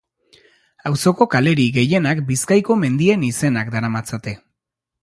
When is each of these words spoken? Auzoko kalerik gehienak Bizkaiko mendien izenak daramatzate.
Auzoko 0.89 1.27
kalerik 1.35 1.75
gehienak 1.75 2.25
Bizkaiko 2.31 2.79
mendien 2.87 3.31
izenak 3.31 3.73
daramatzate. 3.79 4.37